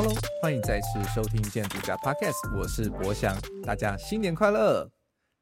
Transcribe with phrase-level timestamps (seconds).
[0.00, 4.88] Hello，欢迎再次收听建筑家 Podcast，我是博翔，大家新年快乐！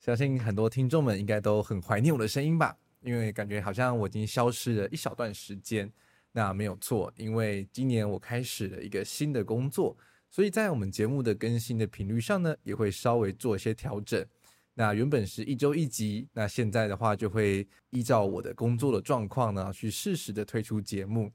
[0.00, 5.92] 相信很多听众们应该都很怀念我的声音吧，因为感觉好像我已经消失了一小段时间。
[6.32, 9.94] 那没有错，因为今年我开始了一个新的工作，
[10.30, 14.24] 所以在我们节目的更新的频率上呢，也会稍微做一些调整。
[14.72, 21.30] 那原本是一周一集，那现在的话就会依照我的工作的状况呢，去适时的推出节目。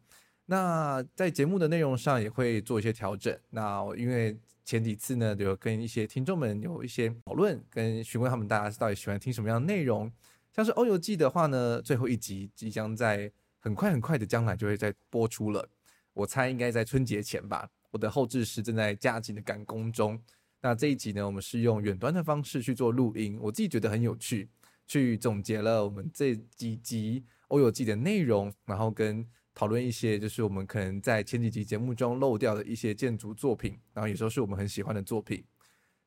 [0.51, 3.33] 那在节目的内容上也会做一些调整。
[3.51, 10.11] 那因为前几次呢，有跟一些听众们有一些讨论，跟询问他们大家到底喜欢听什么样的内容。
[10.53, 13.31] 像是《欧游记》的话呢，最后一集即将在
[13.61, 15.65] 很快很快的将来就会再播出了。
[16.11, 17.69] 我猜应该在春节前吧。
[17.89, 20.21] 我的后制师正在加紧的赶工中。
[20.59, 24.49] 那这一集呢，我们是用远端的方式去做录音，我自己觉得很有趣，
[24.85, 29.25] 去总结了我们这几集《欧游记》的内容，然后跟。
[29.61, 35.43] 讨论一些就是我们可能在前几集节目中漏掉的一些建筑作品，然后有时候是我们很喜欢的作品。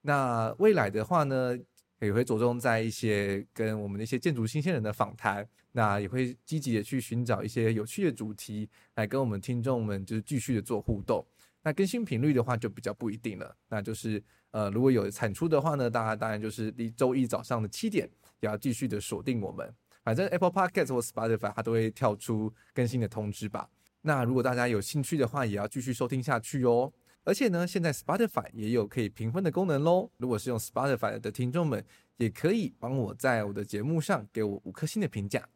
[0.00, 1.56] 那未来的话呢，
[2.00, 11.24] 也会着重在一些跟我们的一些建筑新鲜人的访谈，那也会积极的去寻找一些有趣的主题来跟我们听众们就是继续的做互动。
[11.62, 19.72] 那更新频率的话就比较不一定了，那就是呃如果有产出的话呢，大家当然就是离周一早上的七点也要继续的锁定我们。
[20.05, 23.69] 反正 Apple Podcast 或 Spotify 它都会跳出更新的通知吧。
[24.02, 26.92] 那如果大家有兴趣的话，也要继续收听下去哦。
[27.24, 30.11] 而且呢，现在 Spotify 也有可以评分的功能喽。
[30.19, 31.83] 如果是用 Spotify 的听众们，
[32.19, 35.48] 也可以帮我在我的节目上给我五颗星的评价。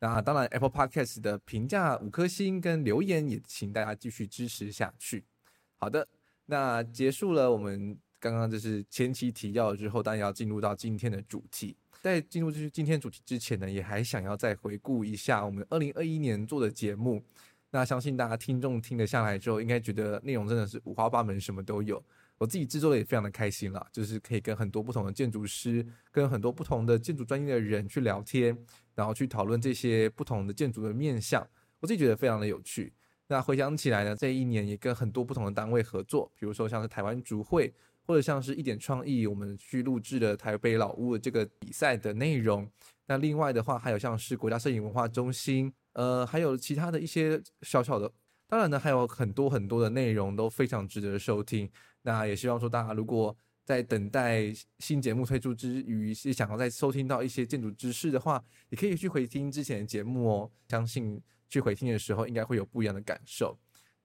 [0.00, 5.24] 那当然，Apple Podcast 的评价五颗星跟留言也请大家继续支持下去。
[5.76, 6.06] 好的，
[6.46, 11.76] 那结束了我们刚刚就是前期提要之后，当然要进入到今天的主题。
[12.00, 17.22] 在进入就是今天主题之前呢，也还想要再回顾一下我们二零二一年做的节目。
[17.70, 22.02] 那相信大家听众听得下来之后，应该觉得内容真的是五花八门，什么都有。
[22.38, 28.56] 我自己制作的也非常的开心啦，就是可以跟很多不同的建筑师，跟很多不同的建筑专业的人去聊天，
[28.94, 31.46] 然后去讨论这些不同的建筑的面向。
[31.80, 32.90] 我自己觉得非常的有趣。
[33.26, 37.70] 那回想起来呢，这一年也跟很多不同的单位合作，比如说像是台湾竹会。
[38.06, 42.70] 或者像是一点创意，我们去录制了台北老屋的这个比赛的内容。
[43.06, 48.10] 那另外的话，还有像是国家摄影文化中心，呃，还有其他的一些小小的，
[48.48, 51.70] 当然呢，还有很多很多的内容都非常值得收听。
[52.02, 60.50] 那也希望说，大家如果在等待新节目推出之余，是想要再收听到一些建筑知识的话，也可以去回听之前的节目哦。
[60.68, 63.58] 相信去回听的时候，应该会有不一样的感受。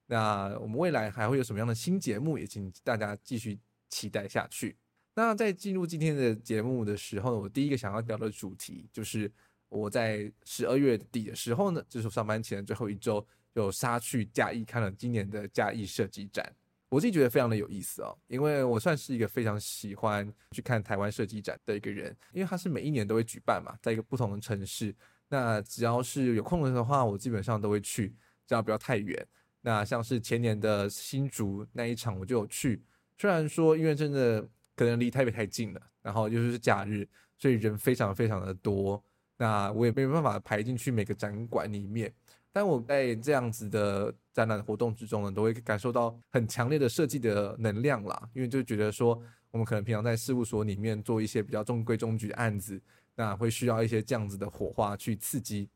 [0.06, 3.58] 那我们未来还会有什么样的新节目，也请大家继续。
[3.90, 4.76] 期待下去。
[5.14, 9.30] 那在进入今天的节目的时候，我第一个想要聊的主题就是
[9.68, 16.50] 我在十二月底的时候呢，就是上班前的最后一周，有杀去嘉义看了今年的嘉义设计展。
[16.88, 24.94] 我自己觉得非常的有意思哦，因为我算是一个非常喜欢去看台湾设计展的一个人，因为它是每一年都会举办嘛，在一个不同的城市。
[25.28, 28.08] 那只要是有空的话，我基本上都会去，
[28.46, 29.24] 只要不要太远。
[29.60, 32.82] 那像是前年的新竹那一场，我就有去。
[33.20, 34.40] 虽然说，因为真的
[34.74, 39.04] 可能离台北太近了，然后又是假日，所以人非常非常的多，
[39.36, 42.10] 那我也没有办法排进去每个展馆里面。
[42.50, 48.26] 但我在这样子的展览活动之中呢，都会感受到很强烈的设计的能量啦。
[48.32, 52.80] 因为就觉得说，我们可能平常在事务所里面做一些比较中规中矩的案子，
[53.14, 55.68] 那会需要一些这样子的火花去刺激。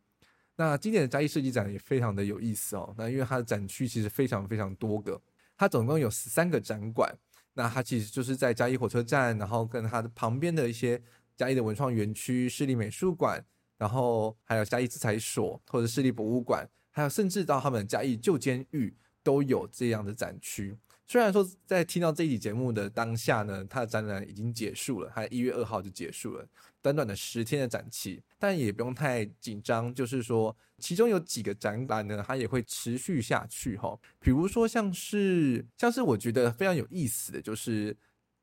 [0.56, 2.94] 那今年的嘉义设计展也非常的有意思哦。
[2.96, 5.20] 那因为它的展区其实非常非常多个，
[5.58, 7.14] 它总共有十三个展馆。
[7.54, 11.00] 那它其实就是在嘉义火车站，然后跟它的旁边的一些
[11.36, 13.44] 嘉义的文创园区、市立美术馆，
[13.78, 20.76] 然后还有嘉义制裁所或者市立博物馆，还有甚至到他们嘉义旧监狱都有这样的展区。
[21.06, 26.48] 虽然说在听到这一集节目的当下呢，它的展览已经结束了，它一月二号就结束了，
[26.80, 33.98] 短短的十天的展期，但也不用太紧张，就是说其中有几个展览呢，它也会持续下去哈。
[34.18, 37.94] 比如说像是像是我觉得非常有意思的就是，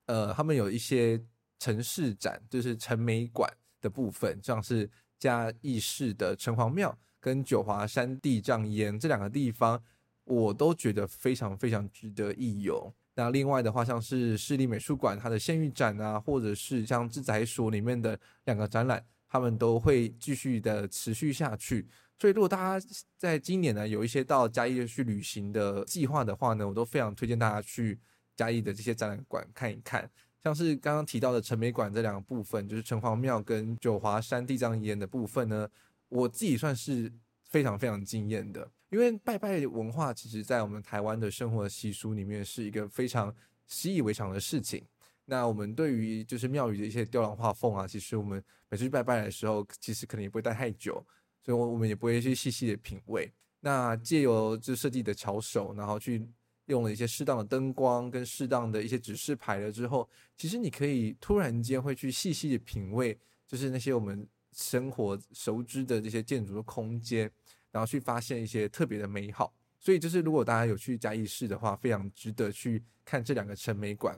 [0.06, 1.20] 呃，他们有一些
[1.60, 4.88] 城市展，就是城美馆的部分，像是
[5.18, 9.84] 嘉义市的城隍庙跟九华山地藏庵这两个地方。
[10.32, 12.94] 我都觉得非常非常值得一游。
[13.16, 21.86] 那另外的话，像是市立美术馆它的县域展啊，或者是像制材所里面的两个展览，他们都会继续的持续下去。
[22.18, 22.88] 所以，如果大家
[23.18, 28.00] 在今年呢有一些到嘉义去旅行的计划的话呢，我都非常推荐大家去
[28.38, 30.10] 嘉义的这些展览馆看一看。
[30.44, 35.68] 像是刚刚提到的城美馆这两个部分，就是城隍庙跟九华山地藏岩的部分呢，
[36.08, 37.12] 我自己算是
[37.50, 38.72] 非常非常惊艳的。
[38.92, 43.34] 因为拜拜文化其实在我们台湾的生活习俗里面是一个非常
[43.66, 44.86] 习以为常的事情。
[45.26, 50.94] 那我们对于就是庙宇的一些雕梁画凤啊，其实我们每次去拜拜的时候，其实可能也不会待太久，
[51.42, 53.32] 所以我我们也不会去细细的品味。
[53.62, 56.28] 那借由就设计的巧手，然后去
[56.66, 63.18] 用了一些适当的灯光跟适当的一些指示牌了之后，其实你可以突然间会去细细的品味，
[63.48, 67.32] 就是那些我们生活熟知的这些建筑的空间，
[67.72, 69.54] 然后去发现一些特别的美好。
[69.80, 74.16] 所以就是如果大家有去嘉义市的话，非常值得去看这两个陈美馆。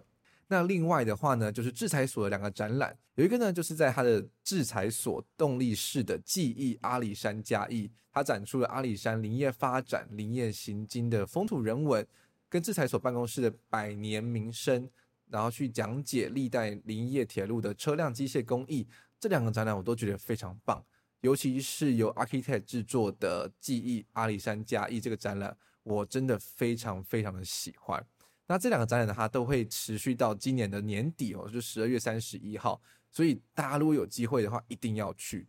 [0.48, 12.06] 那另外的话呢，就是制材所的两个展览，有一个呢，就是在它的制材所动力室的记忆阿里山嘉义，它展出了阿里山林业发展、林业行经的风土人文，
[12.50, 14.88] 跟制材所办公室的百年名声，
[15.30, 18.86] 然后去讲解历代林业铁路的车辆机械工艺，
[19.20, 20.84] 这两个展览我都觉得非常棒，
[21.24, 28.06] 尤其是由 Architect 制作的记忆阿里山加一这个展览，我真的非常非常的喜欢。
[28.46, 32.82] 那这两个展览呢，它都会持续到今年的年底哦，就十二月三十一号。
[33.10, 35.48] 所以大家如果有机会的话，一定要去。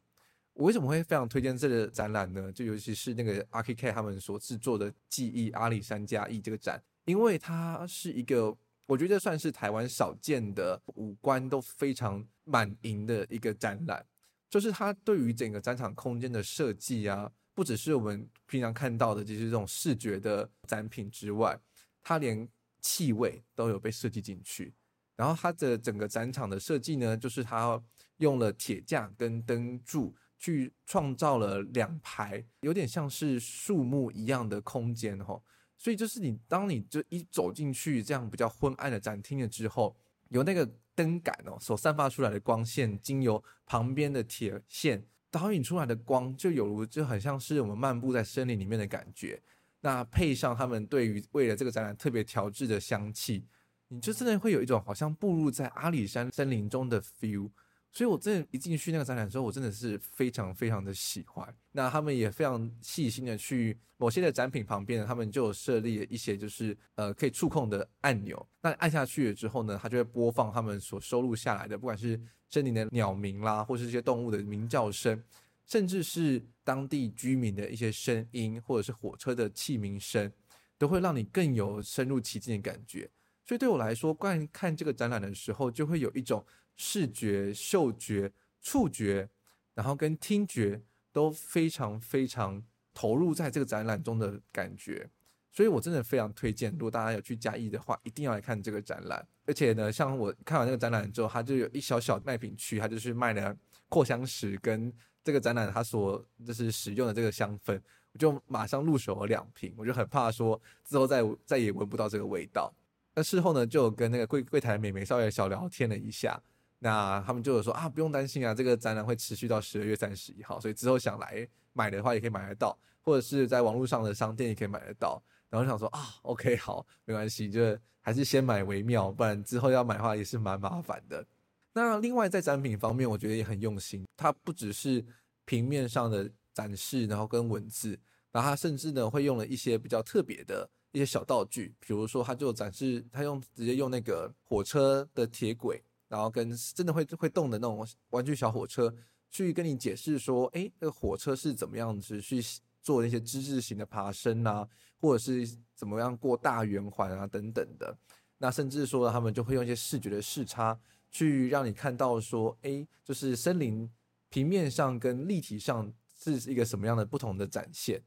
[0.53, 2.53] 我为什么会非常推荐这个展览呢？
[2.53, 8.57] 就尤其是那个 Architect 他们所制作的记忆阿里山加一这个展，因为它是一个
[8.87, 14.07] 我觉得算是台湾少见的五官都非常满盈的一个展览。
[14.51, 21.59] 就是它对于整个展场空间的设计啊，不只是我们平常看到的就是这种视觉的展品之外，
[22.03, 22.49] 它连
[22.81, 24.75] 气味都有被设计进去，
[25.17, 27.83] 然后它的整个展场的设计呢，就是它
[28.19, 35.43] 用了铁架跟灯柱去创造了两排有点像是树木一样的空间吼，
[35.79, 39.97] 所以就是你当你就一走进去这样比较昏暗的展厅了之后，
[40.29, 49.43] 有那个灯杆哦所散发出来的光线，经由旁边的铁线导引出来的光，就有如就很像是我们漫步在森林里面的感觉。
[49.81, 53.45] 那配上他们对于为了这个展览特别调制的香气，
[53.89, 57.51] 你就真的会有一种好像步入在阿里山森林中的 feel。
[57.95, 61.55] 所以我真的，一进去那个展览之后，我真的是非常非常的喜欢。
[61.71, 68.45] 那他们也非常细心的去某些的展品旁边，他们就设立了一些就是呃可以触控的按钮。
[68.61, 72.21] 那按下去了之后呢，它就会播放他们所收录下来的，不管是
[72.51, 75.23] 森林的鸟鸣啦，或是这些动物的鸣叫声。
[75.67, 80.31] 甚至是当地居民的一些声音，或者是火车的气鸣声，
[80.77, 83.09] 都会让你更有深入其境的感觉。
[83.45, 86.45] 所以对我来说，观看这个展览的时候，就会有一种
[86.77, 89.29] 视觉、嗅觉、触觉，
[89.75, 90.83] 然后跟听觉
[91.13, 92.63] 都非常非常
[92.93, 95.11] 投入在这个展览中的感觉。
[95.53, 99.25] 所以我真的非常推荐，如果大家有去嘉义的话，一定要来看这个展览。
[99.47, 103.57] 而且呢，像我看完那个展览之后，它就有一小小卖品区，它就是卖的
[103.89, 104.93] 扩香石跟。
[105.23, 107.81] 这个展览它所就是使用的这个香氛，
[108.13, 112.71] 我就马上入手了两瓶，我就很怕说之后再再也闻不到这个味道。
[113.15, 116.41] 那事后呢，就跟那个柜柜台美眉稍微小聊天了一下，
[116.81, 125.23] 那他们就有说啊，不用担心啊，这个展览会持续到十二月三十一号，所以之后想来买的话也可以买得到，或者是在网络上的商店也可以买得到。
[125.49, 131.25] 然后想说啊，OK 好，没关系，就还是先买为妙，不然之后要买的话也是蛮麻烦的。
[131.73, 134.05] 那另外在展品方面，我觉得也很用心。
[134.17, 135.05] 它不只是
[135.45, 137.97] 平面上的展示，然后跟文字，
[138.33, 148.95] 然后它甚至呢会用了一些比较特别的一些小道具，比如说他就展示，他用直接用那个火车的铁轨，然后跟真的会会动的那种玩具小火车，
[149.31, 152.43] 去跟你解释说，哎，那个火车是怎么样子去
[152.81, 154.67] 做那些之字形的爬升啊，
[154.99, 157.95] 或者是怎么样过大圆环啊等等的。
[158.39, 160.79] 那甚至说他们就会用一些视觉的视差。
[161.11, 163.89] 去让你看到说，哎，就是森林
[164.31, 168.03] 平面上跟立体上是一个什么样的不同的展现，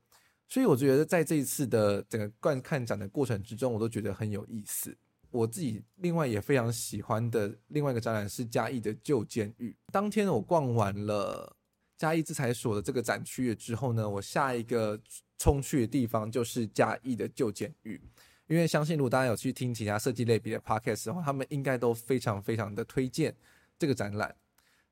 [0.47, 4.97] 所以我觉得在这一次的整个观看展的过程之中，我都觉得很有意思。
[5.29, 9.75] 我自己另外也非常喜欢的另外一个展览是嘉义的旧监狱。
[9.91, 11.55] 当天我逛完了
[11.97, 14.99] 嘉义制裁所的这个展区之后呢，我下一个
[15.37, 18.01] 冲去的地方就是嘉义的旧监狱。
[18.47, 23.35] 因为相信，如果大家有去听其他设计类别的 podcast 的话，他们应该都非常非常的推荐
[23.77, 24.33] 这个展览。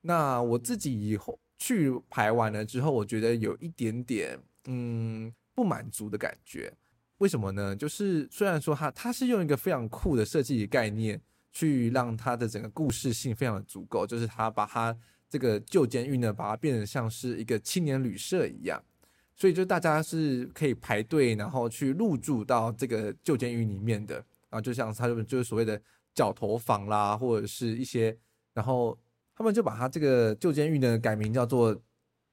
[0.02, 6.72] 那我自己以后去排完了之后，我觉得有一点点嗯不满足的感觉。
[7.18, 7.76] 为什么呢？
[7.76, 11.20] 就是虽然说它它是用一个非常酷的设计概念
[11.52, 14.96] 去让它的整个故事性非常的足够，就是他把它
[15.30, 18.84] 这个旧监狱呢，把它变得像是一个青年旅社一样。
[19.38, 25.82] 所以就大家是可以排队，然后去入住到这个旧监狱里面的，然后就像他们就是所谓的
[26.14, 28.18] 角头房啦，或者是一些，
[28.54, 28.98] 然后
[29.36, 31.78] 他们就把他这个旧监狱呢改名叫做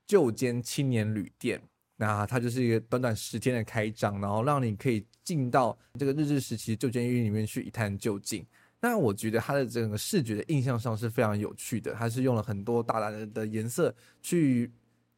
[0.07, 1.61] 旧监青年旅店，
[1.97, 8.45] 那它就是一个短短十天的开张，然后让你可以进到这个日治时期旧监狱里面去一探究竟。
[8.81, 14.69] 那我觉得它的整个视觉的印象上是非常有趣的，它是用了很多大胆的颜色去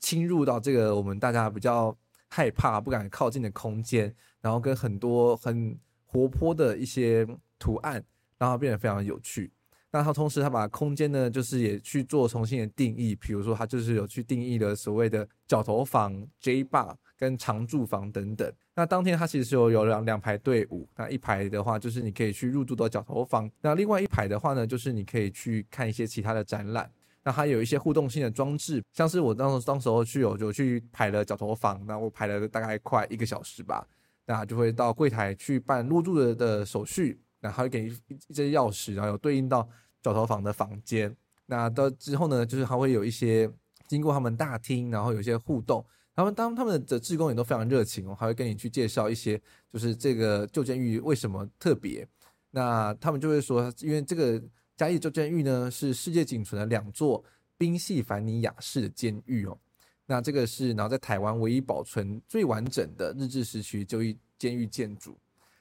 [0.00, 1.96] 侵入到这个我们大家比较
[2.28, 7.26] 害怕、不敢靠近的空间，然后跟很多很活泼的一些
[7.58, 7.94] 图案，
[8.36, 9.50] 让它变得非常有趣。
[9.94, 18.52] 那它同时，它把空间呢，就是也去做重新的定义，比如说它就是有去定义了所谓的角头房、J bar 跟常住房等等。
[18.74, 26.90] 那当天它其实是有有两两排队伍，那一排的话就是你可以去入住到角头房，那另外一排的话呢，就是你可以去看一些其他的展览。
[27.22, 33.86] 那它有一些互动性的装置，像是我当时当时候去有就去排了角头房，那我排了大概快一个小时吧，
[34.26, 37.92] 那就会到柜台去办入住的的手续，然后会给一
[38.26, 39.68] 一些钥匙，然后有对应到。
[40.04, 43.50] 角头房的房间，那到之后呢，就是还会有一些
[43.88, 45.82] 经过他们大厅，然后有一些互动。
[46.14, 49.40] 他们当他们的志工也都非常热情哦，还会跟你去介绍一些，
[49.72, 52.06] 就是这个旧监狱为什么特别。
[52.50, 54.40] 那他们就会说，因为这个
[54.76, 57.24] 嘉义旧监狱呢，是世界仅存的两座
[57.56, 59.58] 宾夕凡尼亚式的监狱哦。
[60.04, 64.00] 那这个是然后在台湾唯一保存最完整的日治时期旧
[64.38, 65.16] 监狱建筑。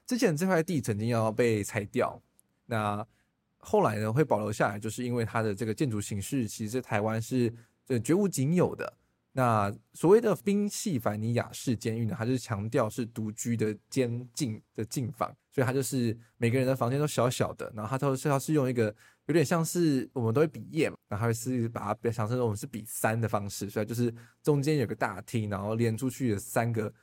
[0.06, 2.22] 之前这块地曾经要被拆掉，
[2.66, 3.08] 那。
[3.64, 7.52] 后来呢，会保留下来，就是因为它的这个建筑形式，其实台湾是
[7.88, 8.94] 呃绝无仅有的。
[9.32, 26.94] 那所谓的宾夕凡尼亚式监狱呢，它就是强调是独居的监禁的禁房，所以它就是每个人的房间都小小的，然后它都是要是用一个有点像是我们都会比耶嘛，然后是把它想成我们是比三的方式，所以就是中间有个大厅，然后连出去的三个。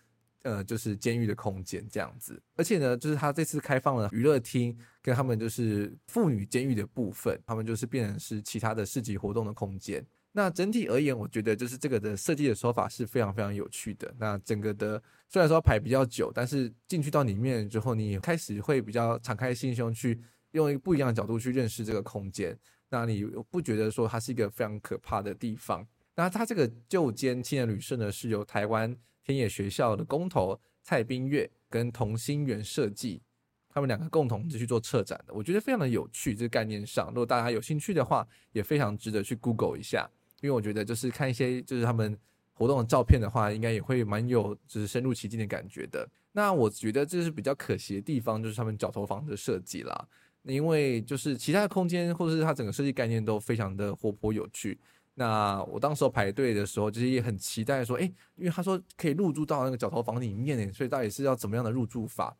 [0.43, 10.03] 呃，就是监狱的空间这样子，而且呢，就是他这次开放了娱乐厅，跟他们就是妇女监狱的部分，他们就是变成是其他的市集活动的空间。
[10.33, 14.15] 那整体而言，我觉得就是这个的设计的手法是非常非常有趣的。
[14.19, 20.19] 那整个的虽然说排比较久，但是进去到里面之后，你也开始会比较敞开心胸去
[20.53, 22.57] 用一个不一样的角度去认识这个空间。
[22.89, 25.87] 那你不觉得说它是一个非常可怕的地方？
[26.17, 28.97] 那它这个旧监青年旅社呢，是由台湾。
[29.31, 33.23] 天野学校的工头蔡冰月跟同心圆设计，
[33.69, 36.35] 他们两个共同去做策展的，我觉得非常的有趣。
[36.35, 40.11] 这个概念上，如果大家有兴趣的话，也非常值得去 Google 一下，
[40.41, 42.19] 因为我觉得就是看一些就是他们
[42.53, 46.09] 活动的照片的话，应该也会蛮有就是深入其境的感觉的。
[46.33, 50.09] 那我觉得这是比较可惜的地方，就是他们角头房的设计啦，
[50.43, 54.79] 因为就是其他的空间或者是它整个设计概念都非常的活泼有趣。
[55.15, 58.03] 那我当时候排队的时候，其实也很期待说，哎，
[58.37, 62.35] 因为他说可以入住到那个角头房里面，所以到底是要怎么样的入住法？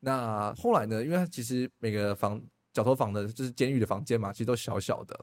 [0.00, 2.40] 那后来呢，因为他其实每个房
[2.72, 5.18] 角头房的，就是监狱的房间嘛，其实都小小的。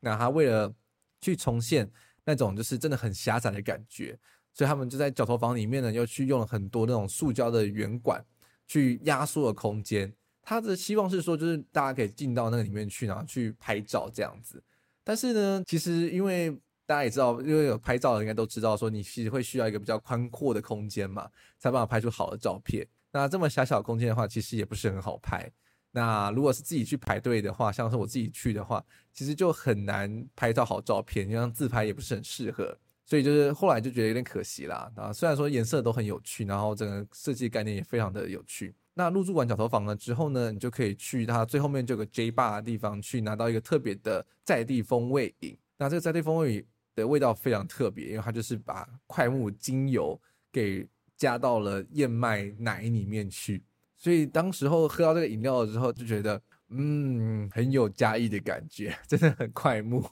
[0.00, 0.72] 那他为了
[1.20, 1.88] 去重现
[2.24, 4.18] 那种就是真的很狭窄的感觉，
[4.52, 8.24] 所以他们就在角头房里面呢，又去用了很多那种塑胶的圆管
[8.66, 10.12] 去压缩了空间。
[10.42, 14.60] 他的希望是说，就是大家可以进到那个里面去，然后去拍照这样子。
[15.02, 16.50] 但是呢，其实因为
[16.86, 21.28] 大家也知道，因为有拍照的应该都知道，说你其实会需要一个比较宽阔的空间嘛，
[21.58, 22.86] 才办法拍出好的照片。
[23.12, 25.50] 那这么狭小空间的话，其实也不是很好拍。
[25.92, 32.76] 那如果是自己去排队的话，像是我自己去的话，其实就很难拍到好照片，因为自拍也不是很适合。
[33.04, 34.88] 所以就是后来就觉得有点可惜啦。
[34.94, 38.72] 啊，虽然说颜色都很有趣，然后整个设计概念也非常的有趣。
[39.00, 45.56] 那入住完角头房了之后呢，你就可以去它最后面这个 J bar 的地方去拿到一个特别的在地风味饮。
[45.78, 50.20] 那这个在地风味饮的味道非常特别，因为它就是把快木精油
[50.52, 53.62] 给加到了燕麦奶里面去，
[53.96, 56.38] 所以当时候喝到这个饮料的时候就觉得，
[56.68, 60.04] 嗯，很有嘉义的感觉， 真的很快木。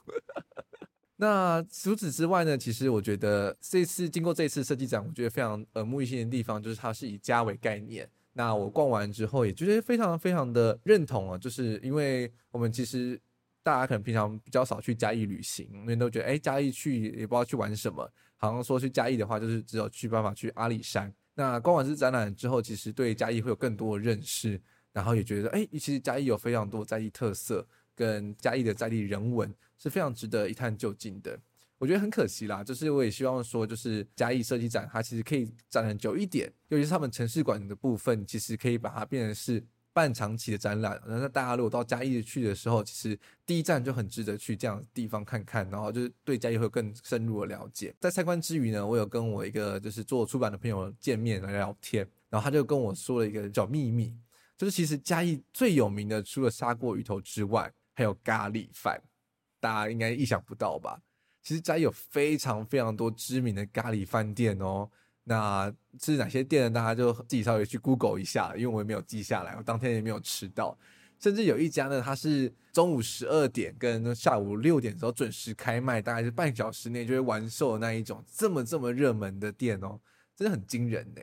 [1.15, 8.09] 那除此之外呢，其实我觉得这次经过这次设计展，我觉得非常耳目一新的地方就是它是以家为概念。
[8.39, 13.19] 那我逛完之后，也觉得非常非常的认同啊，就是因为我们其实
[13.61, 21.13] 大家可能平常比较少去嘉义旅行，因为都觉得哎，嘉义去也不知道去玩什么，好像说去嘉义的话，就是只有去办法去阿里山。
[21.35, 24.57] 那逛完这展览之后，其实对嘉义会有更多的认识，
[24.93, 31.37] 然后也觉得哎，其实嘉义有非常多在地特色跟嘉义的在地人文是非常值得一探究竟的。
[31.79, 41.01] 我觉得很可惜啦，就是我也希望说，就是嘉义设计展，它其实可以展很久一点，尤其是他们城市馆的部分，其实可以把它变成是半长期的展览。
[41.07, 47.95] 那大家如果到嘉义去的时候，其实第一站就很值得去这样的地方看看，然后就是对嘉义会有更深入的了解。
[47.99, 54.13] 在参观之余呢，我有跟我一个就是做出版的朋友见面来聊天，然后他就跟我说了一个小秘密，
[54.57, 59.01] 就是其实嘉义最有名的除了砂锅鱼头之外，还有咖喱饭，
[59.61, 61.01] 大家应该意想不到吧？
[61.41, 64.89] 其实嘉义有非常非常多知名的咖喱饭店哦，
[65.23, 66.69] 那是哪些店呢？
[66.69, 70.77] 大家就自己稍微去 Google 一下，因为我也没有记下来，我当天也没有吃到。
[71.19, 79.99] 甚至有一家呢，它是中午十二点跟下午六点的时候准时开卖，大概是半小时内就会完售的那一种，这么这么热门的店哦，
[80.35, 81.21] 真的很惊人呢。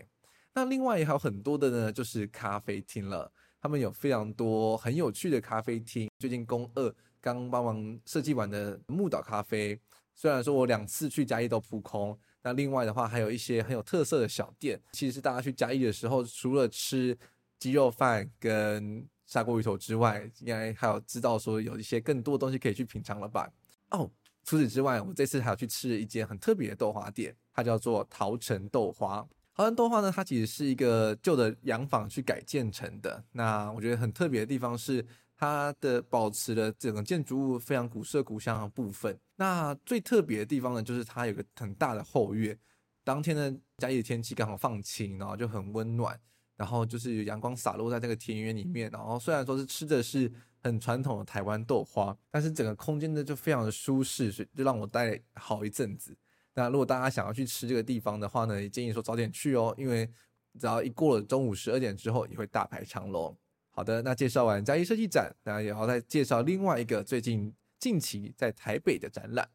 [0.52, 3.30] 那另外也还有很多的呢，就是咖啡厅了，
[3.60, 6.10] 他们有非常多很有趣的咖啡厅。
[6.18, 9.78] 最近攻二刚帮忙设计完的木岛咖啡，
[10.16, 17.16] 虽然说我两次去嘉义都扑空，那另外的话还有一些很有特色的小店，其实大家去嘉义的时候，除了吃
[17.58, 23.52] 鸡肉饭跟砂锅鱼头之外，应该还有知道说有一些更多东西可以去品尝了吧？
[23.90, 24.10] 哦，
[24.42, 29.26] 除此之外，我这次还要去吃一间很特别的豆花店，它叫做桃城豆花。
[29.54, 33.22] 桃城豆花呢，它其实是一个旧的洋房去改建成的。
[33.32, 35.04] 那我觉得很特别的地方是，
[35.36, 39.18] 它的保持了整个建筑物非常古色古香的部分。
[39.36, 42.58] 那最特别的地方呢，就是它有个很大的后院。
[43.04, 46.18] 当天呢，嘉义的天气刚好放晴，然后就很温暖。
[46.56, 56.16] 然后就是有阳光洒落在这个田园里面，然后虽然说是吃的是很传统的台湾豆花，但是整个空间呢就非常的舒适，所以就让我待好一阵子。
[56.54, 60.10] 那如果大家想要去吃这个地方的话呢，也建议说早点去哦，因为
[60.58, 63.36] 只要一过了中午十二点之后，也会大排长龙。
[63.78, 69.46] 好的，那介绍完嘉义设计展，大家也要再介绍另外一个最近近期在台北的展览，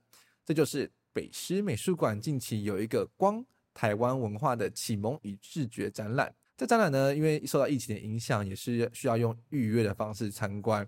[0.46, 6.32] 这就是北师美术馆近期有一个光台湾文化的启蒙与视觉展览。
[6.56, 10.88] 这展览呢，因为受到疫情的影响，也是需要用预约的方式参观。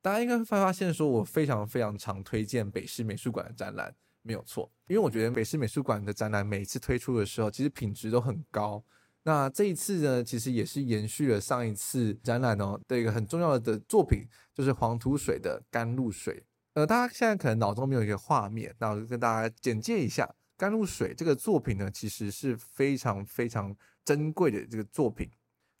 [0.00, 4.72] 大家应该会发现，说我非常非常常推荐北师美术馆的展览，没有错。
[4.86, 8.82] 因为我觉得北师美术馆的展览每次推出的时候，其实品质都很高。
[9.24, 16.44] 那这一次呢，其实也是延续了上一次展览哦的一个很重要的作品，就是黄土水的甘露水。
[16.74, 23.76] 呃，大家现在可能脑中没有一个画面，那我就跟大家简介一下甘露水这个作品呢，其实是非常非常。
[24.04, 25.30] 珍贵的这个作品，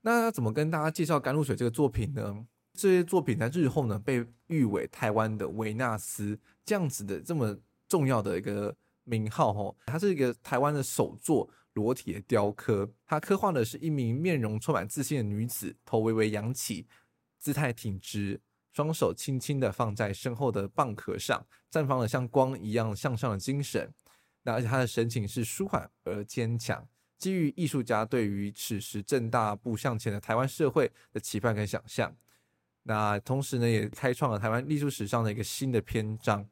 [0.02, 2.46] 那怎么跟大家介绍《甘露水》这个作品呢？
[2.72, 9.74] 这些作品在日后呢，被誉为台湾的维纳斯这样子的这么重要的一个名号哦。
[9.86, 16.86] 它是一个台湾的首作裸体的雕刻，它刻画的是一名面容充满自信的女子，头微微扬起，
[17.38, 18.40] 姿态挺直，
[18.72, 23.92] 双手轻轻的放在身后的蚌壳上，绽放了像光一样向上的精神。
[24.42, 26.86] 那而且她的神情是舒缓而坚强。
[27.16, 32.14] 基于艺术家对于此时正大步向前的台湾社会的期盼跟想象，
[32.82, 36.48] 那同时呢，也开创了台湾艺术史上的一个新的篇章。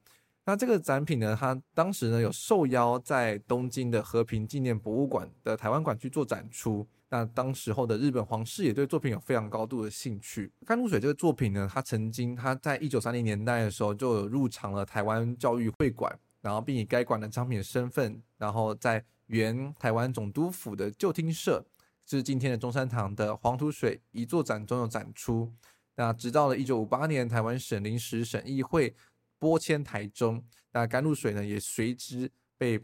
[0.51, 6.85] 那这个展品呢，它当时呢有受邀在东京的和平纪念博物馆的台湾馆去做展出。
[7.09, 10.51] 那当时候的日本皇室也对作品有非常高度的兴趣。
[10.67, 21.65] 甘露水这个作品呢，它曾经它在一九三零年代的时候就有入藏了台湾教育会馆，然后并以该馆的商品的身份，然后在原台湾总督府的旧厅舍，
[22.05, 25.53] 就是今天的中山堂的黄土水遗作展中有展出。
[25.97, 28.95] 那直到了一九五八年，台湾省临时审议会
[29.41, 32.81] 拨迁台中，那甘露水呢也随之被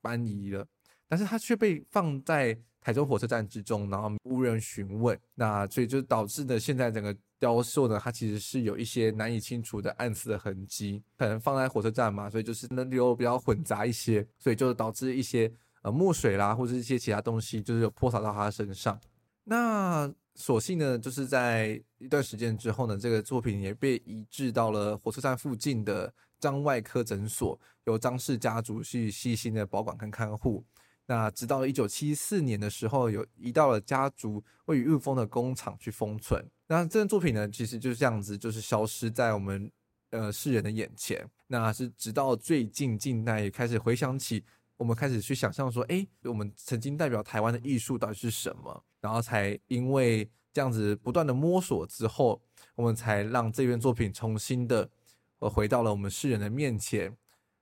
[0.00, 0.64] 搬移了，
[1.08, 5.18] 但是它却被放在台中火车站之中，然后无人询问。
[5.34, 15.52] 那所以就导致呢，现在整个雕塑呢，它其实是有一些难以清除的暗色的痕迹，可能放在火车站嘛，所以就是能流比较混杂一些，所以就导致一些。
[15.82, 18.98] 呃，墨水啦，或者一些其他东西，就是有泼洒到他身上。
[19.48, 30.64] 那所幸呢，就是在一段时间之后呢，这个作品也被移至到了火车站附近的张外科诊所，由张氏家族去细心的保管跟看护。
[31.06, 36.44] 那直到一九七四年的时候，有移到了家族位于雾峰的工厂去封存。
[36.66, 39.70] 那这件作品呢，其实就是这样子，就是消失在我们
[40.10, 41.24] 呃世人的眼前。
[41.46, 44.44] 那是直到最近近代也开始回想起。
[44.76, 48.84] 我们开始去想象说，哎，我们曾经代表台湾的艺术到底是什么？
[49.00, 52.40] 然后才因为这样子不断的摸索之后，
[52.74, 54.88] 我们才让这件作品重新的
[55.38, 57.16] 呃回到了我们世人的面前。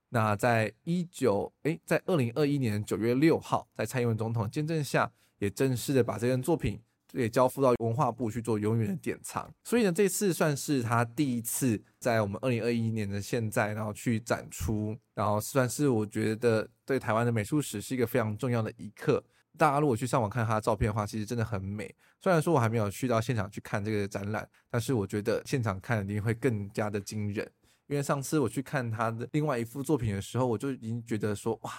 [0.08, 6.80] 那在一九哎，在二零二一年九月六号，在蔡英文总统见证下，也正式的把这件作品。
[7.14, 19.22] 也交付到文化部去做永远的典藏，所以呢，这次算是他第一次在我们二零二一年的现在，然后去展出，然后算是我觉得对台湾的美术史是一个非常重要的一刻。
[19.56, 21.94] 大家如果去上网看他的照片的话，其实真的很美。
[22.20, 27.48] 虽然说我还没有去到现场去看这个展览，但是我觉得现场看一定会更加的惊人。
[27.86, 31.70] 因为上次我去看他的另外一幅作品的时候，我就已经觉得说，哇，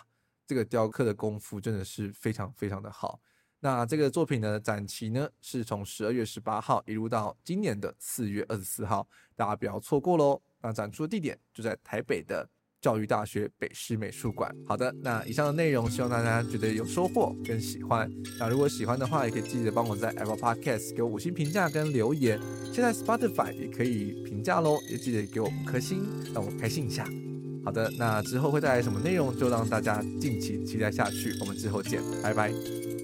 [0.48, 3.20] 这个雕刻的功夫真的是非常非常的好。
[3.60, 10.42] 那这个作品的展期呢，是从十二月十八号一路到今年的四月二十四号，大家不要错过喽。
[10.62, 12.48] 那展出的地点就在台北的
[12.82, 14.56] 教育大学北师美术馆。
[14.68, 18.08] 好的，那以上的内容希望大家觉得有收获跟喜欢。
[18.40, 22.40] 那如果喜欢的话，也可以记得帮我在 Apple Podcast 给我五星评价跟留言。
[22.72, 27.08] 现在 Spotify 也可以评价喽，也记得给我五颗星，让我开心一下。
[27.64, 31.36] 好的，那之后会带来什么内容，就让大家敬请期待下去。
[31.42, 32.95] 我们之后见，拜拜。